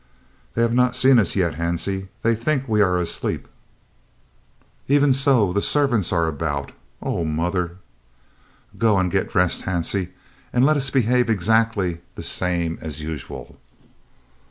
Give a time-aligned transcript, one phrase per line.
[0.55, 2.07] "They have not seen us yet, Hansie.
[2.23, 3.47] They think we are asleep."
[4.87, 6.71] "Even so, the servants are about.
[7.03, 7.77] Oh, mother!"
[8.79, 10.09] "Go and get dressed, Hansie,
[10.51, 13.59] and let us behave exactly the same as usual.